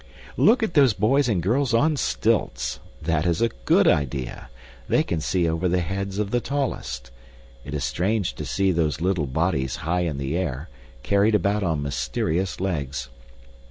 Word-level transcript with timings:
Look 0.35 0.63
at 0.63 0.73
those 0.73 0.93
boys 0.93 1.29
and 1.29 1.43
girls 1.43 1.75
on 1.75 1.95
stilts! 1.95 2.79
That 3.03 3.27
is 3.27 3.39
a 3.39 3.49
good 3.65 3.87
idea. 3.87 4.49
They 4.89 5.03
can 5.03 5.21
see 5.21 5.47
over 5.47 5.69
the 5.69 5.81
heads 5.81 6.17
of 6.17 6.31
the 6.31 6.39
tallest. 6.39 7.11
It 7.63 7.75
is 7.75 7.83
strange 7.83 8.33
to 8.33 8.43
see 8.45 8.71
those 8.71 8.99
little 8.99 9.27
bodies 9.27 9.75
high 9.85 10.05
in 10.09 10.17
the 10.17 10.35
air, 10.35 10.69
carried 11.03 11.35
about 11.35 11.61
on 11.61 11.83
mysterious 11.83 12.59
legs. 12.59 13.09